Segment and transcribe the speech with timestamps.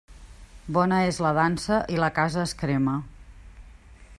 [0.77, 2.99] Bona és la dansa, i la casa es crema.